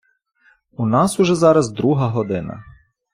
[0.71, 2.63] У нас уже зараз друга година.